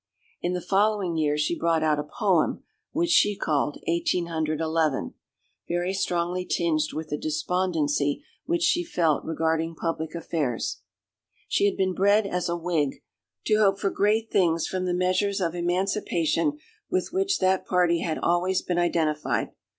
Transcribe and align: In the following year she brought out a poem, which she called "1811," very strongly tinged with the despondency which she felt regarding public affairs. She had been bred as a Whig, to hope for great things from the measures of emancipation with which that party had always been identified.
In 0.41 0.53
the 0.53 0.61
following 0.63 1.15
year 1.15 1.37
she 1.37 1.55
brought 1.59 1.83
out 1.83 1.99
a 1.99 2.03
poem, 2.03 2.63
which 2.91 3.11
she 3.11 3.35
called 3.37 3.75
"1811," 3.87 5.13
very 5.67 5.93
strongly 5.93 6.43
tinged 6.43 6.91
with 6.91 7.09
the 7.09 7.19
despondency 7.19 8.23
which 8.47 8.63
she 8.63 8.83
felt 8.83 9.23
regarding 9.23 9.75
public 9.75 10.15
affairs. 10.15 10.81
She 11.47 11.65
had 11.65 11.77
been 11.77 11.93
bred 11.93 12.25
as 12.25 12.49
a 12.49 12.57
Whig, 12.57 13.03
to 13.45 13.59
hope 13.59 13.77
for 13.79 13.91
great 13.91 14.31
things 14.31 14.65
from 14.65 14.85
the 14.85 14.93
measures 14.95 15.39
of 15.39 15.53
emancipation 15.53 16.57
with 16.89 17.13
which 17.13 17.37
that 17.37 17.67
party 17.67 17.99
had 17.99 18.17
always 18.17 18.63
been 18.63 18.79
identified. 18.79 19.51